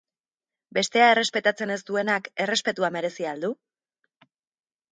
Bestea 0.77 1.09
errespetatzen 1.15 1.75
ez 1.75 1.77
duenak 1.91 2.31
errespetua 2.47 2.91
merezi 2.99 3.31
al 3.35 3.47
du? 3.47 3.55